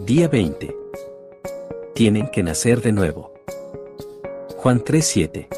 Día 0.00 0.28
20. 0.28 0.76
Tienen 1.94 2.28
que 2.28 2.42
nacer 2.42 2.82
de 2.82 2.92
nuevo. 2.92 3.32
Juan 4.58 4.84
3:7. 4.84 5.48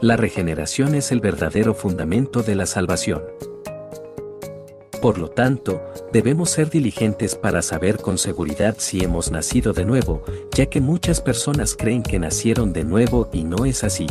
La 0.00 0.16
regeneración 0.16 0.94
es 0.94 1.12
el 1.12 1.20
verdadero 1.20 1.74
fundamento 1.74 2.42
de 2.42 2.54
la 2.54 2.64
salvación. 2.64 3.22
Por 5.02 5.18
lo 5.18 5.28
tanto, 5.28 5.82
debemos 6.10 6.50
ser 6.50 6.70
diligentes 6.70 7.34
para 7.34 7.60
saber 7.60 7.98
con 7.98 8.16
seguridad 8.16 8.76
si 8.78 9.04
hemos 9.04 9.30
nacido 9.30 9.74
de 9.74 9.84
nuevo, 9.84 10.22
ya 10.56 10.66
que 10.66 10.80
muchas 10.80 11.20
personas 11.20 11.76
creen 11.76 12.02
que 12.02 12.18
nacieron 12.18 12.72
de 12.72 12.84
nuevo 12.84 13.28
y 13.32 13.44
no 13.44 13.66
es 13.66 13.84
así. 13.84 14.06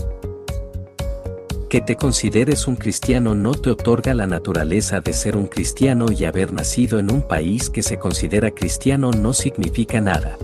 Que 1.69 1.81
te 1.81 1.97
consideres 1.97 2.65
un 2.65 2.77
cristiano 2.77 3.35
no 3.35 3.53
te 3.53 3.69
otorga 3.69 4.13
la 4.13 4.25
naturaleza 4.25 5.01
de 5.01 5.11
ser 5.11 5.35
un 5.35 5.47
cristiano 5.47 6.05
y 6.09 6.23
haber 6.23 6.53
nacido 6.53 6.97
en 6.97 7.11
un 7.11 7.21
país 7.21 7.69
que 7.69 7.83
se 7.83 7.99
considera 7.99 8.51
cristiano 8.51 9.11
no 9.11 9.33
significa 9.33 9.99
nada. 9.99 10.37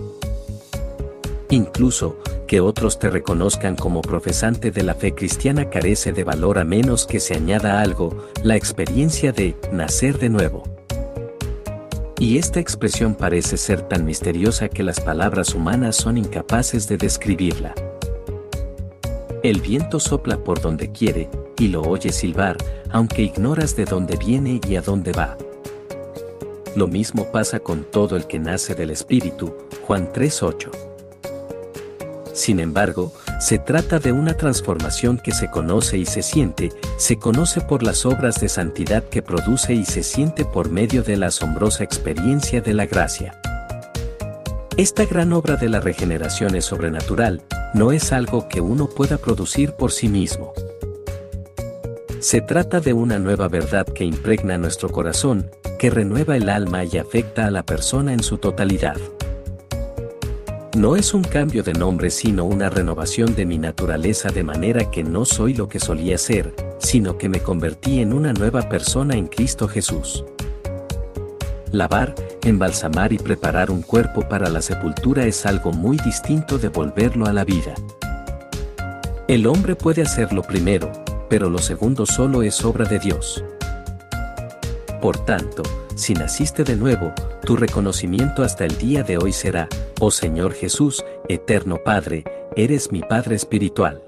Incluso, 1.48 2.18
que 2.46 2.60
otros 2.60 2.98
te 2.98 3.08
reconozcan 3.08 3.74
como 3.74 4.02
profesante 4.02 4.70
de 4.70 4.82
la 4.82 4.94
fe 4.94 5.14
cristiana 5.14 5.70
carece 5.70 6.12
de 6.12 6.24
valor 6.24 6.58
a 6.58 6.64
menos 6.64 7.06
que 7.06 7.20
se 7.20 7.34
añada 7.34 7.80
algo, 7.80 8.28
la 8.42 8.56
experiencia 8.56 9.32
de 9.32 9.56
nacer 9.72 10.18
de 10.18 10.28
nuevo. 10.28 10.64
Y 12.18 12.36
esta 12.36 12.60
expresión 12.60 13.14
parece 13.14 13.56
ser 13.56 13.80
tan 13.80 14.04
misteriosa 14.04 14.68
que 14.68 14.82
las 14.82 15.00
palabras 15.00 15.54
humanas 15.54 15.96
son 15.96 16.18
incapaces 16.18 16.86
de 16.86 16.98
describirla. 16.98 17.74
El 19.44 19.60
viento 19.60 20.00
sopla 20.00 20.38
por 20.38 20.62
donde 20.62 20.90
quiere, 20.90 21.28
y 21.58 21.68
lo 21.68 21.82
oyes 21.82 22.14
silbar, 22.14 22.56
aunque 22.90 23.20
ignoras 23.20 23.76
de 23.76 23.84
dónde 23.84 24.16
viene 24.16 24.58
y 24.66 24.76
a 24.76 24.80
dónde 24.80 25.12
va. 25.12 25.36
Lo 26.74 26.88
mismo 26.88 27.30
pasa 27.30 27.60
con 27.60 27.84
todo 27.84 28.16
el 28.16 28.26
que 28.26 28.38
nace 28.38 28.74
del 28.74 28.88
Espíritu, 28.88 29.54
Juan 29.82 30.10
3.8. 30.10 30.70
Sin 32.32 32.58
embargo, 32.58 33.12
se 33.38 33.58
trata 33.58 33.98
de 33.98 34.12
una 34.12 34.34
transformación 34.34 35.18
que 35.18 35.32
se 35.32 35.50
conoce 35.50 35.98
y 35.98 36.06
se 36.06 36.22
siente, 36.22 36.70
se 36.96 37.18
conoce 37.18 37.60
por 37.60 37.82
las 37.82 38.06
obras 38.06 38.40
de 38.40 38.48
santidad 38.48 39.04
que 39.04 39.20
produce 39.20 39.74
y 39.74 39.84
se 39.84 40.04
siente 40.04 40.46
por 40.46 40.70
medio 40.70 41.02
de 41.02 41.18
la 41.18 41.26
asombrosa 41.26 41.84
experiencia 41.84 42.62
de 42.62 42.72
la 42.72 42.86
gracia. 42.86 43.38
Esta 44.78 45.04
gran 45.04 45.34
obra 45.34 45.56
de 45.56 45.68
la 45.68 45.80
regeneración 45.80 46.56
es 46.56 46.64
sobrenatural, 46.64 47.42
no 47.74 47.90
es 47.90 48.12
algo 48.12 48.48
que 48.48 48.60
uno 48.60 48.88
pueda 48.88 49.18
producir 49.18 49.72
por 49.72 49.90
sí 49.90 50.08
mismo. 50.08 50.52
Se 52.20 52.40
trata 52.40 52.80
de 52.80 52.92
una 52.92 53.18
nueva 53.18 53.48
verdad 53.48 53.84
que 53.84 54.04
impregna 54.04 54.56
nuestro 54.56 54.88
corazón, 54.90 55.50
que 55.78 55.90
renueva 55.90 56.36
el 56.36 56.48
alma 56.48 56.84
y 56.84 56.96
afecta 56.96 57.46
a 57.46 57.50
la 57.50 57.64
persona 57.64 58.12
en 58.12 58.22
su 58.22 58.38
totalidad. 58.38 58.96
No 60.76 60.96
es 60.96 61.14
un 61.14 61.22
cambio 61.22 61.62
de 61.62 61.72
nombre 61.72 62.10
sino 62.10 62.44
una 62.44 62.70
renovación 62.70 63.34
de 63.34 63.44
mi 63.44 63.58
naturaleza 63.58 64.30
de 64.30 64.44
manera 64.44 64.90
que 64.90 65.02
no 65.02 65.24
soy 65.24 65.54
lo 65.54 65.68
que 65.68 65.80
solía 65.80 66.16
ser, 66.16 66.54
sino 66.78 67.18
que 67.18 67.28
me 67.28 67.40
convertí 67.40 68.00
en 68.00 68.12
una 68.12 68.32
nueva 68.32 68.68
persona 68.68 69.14
en 69.16 69.26
Cristo 69.26 69.68
Jesús. 69.68 70.24
Lavar, 71.74 72.14
embalsamar 72.44 73.12
y 73.12 73.18
preparar 73.18 73.68
un 73.72 73.82
cuerpo 73.82 74.28
para 74.28 74.48
la 74.48 74.62
sepultura 74.62 75.26
es 75.26 75.44
algo 75.44 75.72
muy 75.72 75.96
distinto 75.96 76.56
de 76.56 76.68
volverlo 76.68 77.26
a 77.26 77.32
la 77.32 77.44
vida. 77.44 77.74
El 79.26 79.48
hombre 79.48 79.74
puede 79.74 80.02
hacerlo 80.02 80.42
primero, 80.42 80.92
pero 81.28 81.50
lo 81.50 81.58
segundo 81.58 82.06
solo 82.06 82.44
es 82.44 82.64
obra 82.64 82.84
de 82.84 83.00
Dios. 83.00 83.44
Por 85.02 85.18
tanto, 85.24 85.64
si 85.96 86.14
naciste 86.14 86.62
de 86.62 86.76
nuevo, 86.76 87.12
tu 87.44 87.56
reconocimiento 87.56 88.44
hasta 88.44 88.64
el 88.64 88.78
día 88.78 89.02
de 89.02 89.18
hoy 89.18 89.32
será, 89.32 89.66
oh 89.98 90.12
Señor 90.12 90.52
Jesús, 90.52 91.04
eterno 91.28 91.78
Padre, 91.84 92.22
eres 92.54 92.92
mi 92.92 93.00
Padre 93.00 93.34
espiritual. 93.34 94.00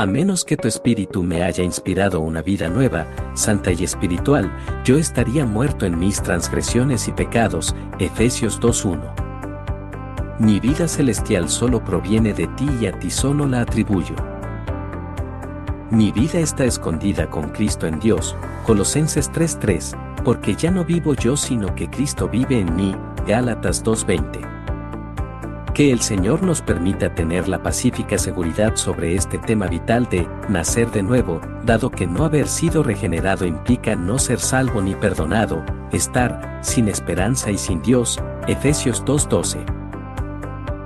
A 0.00 0.06
menos 0.06 0.46
que 0.46 0.56
tu 0.56 0.66
espíritu 0.66 1.22
me 1.22 1.42
haya 1.42 1.62
inspirado 1.62 2.20
una 2.20 2.40
vida 2.40 2.70
nueva, 2.70 3.06
santa 3.34 3.70
y 3.70 3.84
espiritual, 3.84 4.50
yo 4.82 4.96
estaría 4.96 5.44
muerto 5.44 5.84
en 5.84 5.98
mis 5.98 6.22
transgresiones 6.22 7.06
y 7.06 7.12
pecados. 7.12 7.74
Efesios 7.98 8.58
2.1. 8.62 10.38
Mi 10.38 10.58
vida 10.58 10.88
celestial 10.88 11.50
solo 11.50 11.84
proviene 11.84 12.32
de 12.32 12.46
ti 12.46 12.66
y 12.80 12.86
a 12.86 12.98
ti 12.98 13.10
solo 13.10 13.46
la 13.46 13.60
atribuyo. 13.60 14.14
Mi 15.90 16.10
vida 16.12 16.38
está 16.38 16.64
escondida 16.64 17.28
con 17.28 17.50
Cristo 17.50 17.86
en 17.86 18.00
Dios. 18.00 18.34
Colosenses 18.64 19.30
3.3, 19.30 20.22
porque 20.24 20.54
ya 20.54 20.70
no 20.70 20.82
vivo 20.82 21.12
yo 21.12 21.36
sino 21.36 21.74
que 21.74 21.90
Cristo 21.90 22.26
vive 22.26 22.58
en 22.58 22.74
mí. 22.74 22.96
Gálatas 23.26 23.84
2.20. 23.84 24.59
Que 25.80 25.92
el 25.92 26.02
Señor 26.02 26.42
nos 26.42 26.60
permita 26.60 27.14
tener 27.14 27.48
la 27.48 27.62
pacífica 27.62 28.18
seguridad 28.18 28.76
sobre 28.76 29.14
este 29.14 29.38
tema 29.38 29.66
vital 29.66 30.06
de 30.10 30.28
nacer 30.50 30.90
de 30.90 31.02
nuevo, 31.02 31.40
dado 31.64 31.90
que 31.90 32.06
no 32.06 32.26
haber 32.26 32.48
sido 32.48 32.82
regenerado 32.82 33.46
implica 33.46 33.96
no 33.96 34.18
ser 34.18 34.40
salvo 34.40 34.82
ni 34.82 34.94
perdonado, 34.94 35.64
estar 35.90 36.58
sin 36.60 36.86
esperanza 36.86 37.50
y 37.50 37.56
sin 37.56 37.80
Dios. 37.80 38.20
Efesios 38.46 39.02
2:12. 39.06 39.64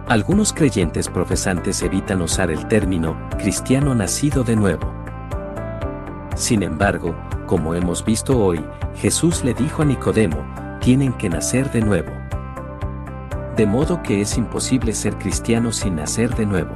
Algunos 0.07 0.53
creyentes 0.53 1.09
profesantes 1.09 1.83
evitan 1.83 2.23
usar 2.23 2.53
el 2.53 2.69
término 2.69 3.17
cristiano 3.37 3.97
nacido 3.97 4.45
de 4.45 4.55
nuevo. 4.55 4.95
Sin 6.37 6.63
embargo, 6.63 7.17
como 7.47 7.75
hemos 7.75 8.05
visto 8.05 8.39
hoy, 8.39 8.65
Jesús 8.95 9.43
le 9.43 9.55
dijo 9.55 9.83
a 9.83 9.87
Nicodemo, 9.87 10.39
tienen 10.79 11.13
que 11.15 11.29
nacer 11.29 11.69
de 11.73 11.81
nuevo 11.81 12.24
de 13.57 13.67
modo 13.67 14.03
que 14.03 14.21
es 14.21 14.37
imposible 14.37 14.93
ser 14.93 15.17
cristiano 15.17 15.73
sin 15.73 15.97
nacer 15.97 16.35
de 16.35 16.47
nuevo. 16.47 16.75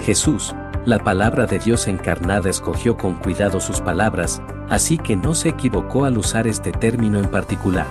Jesús, 0.00 0.54
la 0.84 0.98
palabra 0.98 1.46
de 1.46 1.58
Dios 1.58 1.88
encarnada, 1.88 2.50
escogió 2.50 2.96
con 2.96 3.14
cuidado 3.14 3.60
sus 3.60 3.80
palabras, 3.80 4.42
así 4.68 4.98
que 4.98 5.16
no 5.16 5.34
se 5.34 5.50
equivocó 5.50 6.04
al 6.04 6.18
usar 6.18 6.46
este 6.46 6.72
término 6.72 7.18
en 7.18 7.30
particular. 7.30 7.86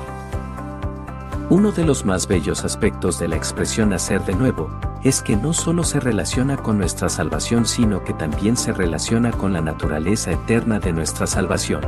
Uno 1.50 1.72
de 1.72 1.86
los 1.86 2.06
más 2.06 2.28
bellos 2.28 2.66
aspectos 2.66 3.20
de 3.20 3.28
la 3.28 3.36
expresión 3.36 3.90
nacer 3.90 4.24
de 4.26 4.34
nuevo, 4.34 4.70
es 5.04 5.22
que 5.22 5.36
no 5.36 5.54
solo 5.54 5.84
se 5.84 6.00
relaciona 6.00 6.58
con 6.58 6.80
nuestra 6.80 7.10
salvación, 7.10 7.68
sino 7.68 8.04
que 8.04 8.14
también 8.14 8.58
se 8.58 8.74
relaciona 8.74 9.32
con 9.32 9.54
la 9.54 9.62
naturaleza 9.62 10.32
eterna 10.32 10.80
de 10.80 10.94
nuestra 10.94 11.28
salvación. 11.28 11.82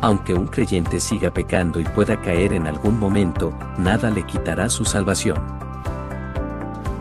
Aunque 0.00 0.34
un 0.34 0.46
creyente 0.46 1.00
siga 1.00 1.30
pecando 1.30 1.80
y 1.80 1.84
pueda 1.84 2.20
caer 2.20 2.52
en 2.52 2.66
algún 2.66 2.98
momento, 2.98 3.52
nada 3.78 4.10
le 4.10 4.24
quitará 4.24 4.68
su 4.68 4.84
salvación. 4.84 5.38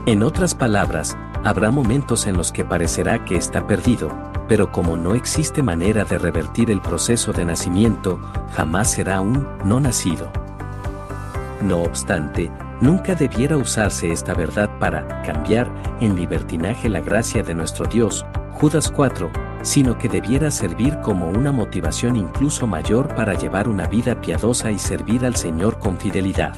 En 0.07 0.23
otras 0.23 0.55
palabras, 0.55 1.15
habrá 1.43 1.69
momentos 1.69 2.25
en 2.25 2.37
los 2.37 2.51
que 2.51 2.65
parecerá 2.65 3.23
que 3.23 3.35
está 3.35 3.67
perdido, 3.67 4.09
pero 4.47 4.71
como 4.71 4.97
no 4.97 5.13
existe 5.13 5.61
manera 5.61 6.05
de 6.05 6.17
revertir 6.17 6.71
el 6.71 6.81
proceso 6.81 7.33
de 7.33 7.45
nacimiento, 7.45 8.19
jamás 8.55 8.91
será 8.91 9.21
un 9.21 9.47
no 9.63 9.79
nacido. 9.79 10.31
No 11.61 11.83
obstante, 11.83 12.51
nunca 12.81 13.13
debiera 13.13 13.57
usarse 13.57 14.11
esta 14.11 14.33
verdad 14.33 14.69
para 14.79 15.21
cambiar 15.23 15.69
en 15.99 16.15
libertinaje 16.15 16.89
la 16.89 17.01
gracia 17.01 17.43
de 17.43 17.53
nuestro 17.53 17.85
Dios. 17.85 18.25
Judas 18.53 18.89
4, 18.89 19.29
sino 19.61 19.97
que 19.97 20.09
debiera 20.09 20.51
servir 20.51 20.99
como 21.01 21.29
una 21.29 21.51
motivación 21.51 22.15
incluso 22.15 22.67
mayor 22.67 23.13
para 23.15 23.33
llevar 23.33 23.67
una 23.67 23.87
vida 23.87 24.21
piadosa 24.21 24.71
y 24.71 24.79
servir 24.79 25.25
al 25.25 25.35
Señor 25.35 25.79
con 25.79 25.97
fidelidad. 25.97 26.55